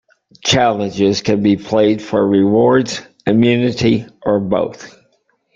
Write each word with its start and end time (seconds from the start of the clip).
Challenges 0.43 1.21
can 1.21 1.43
be 1.43 1.57
played 1.57 2.01
for 2.01 2.27
rewards, 2.27 3.03
immunity, 3.27 4.07
or 4.23 4.39
both. 4.39 4.97